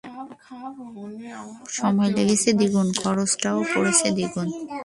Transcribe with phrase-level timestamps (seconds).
[1.77, 4.47] সময় লেগেছে দ্বিগুন, খরচাও পড়েছে দ্বিগুন!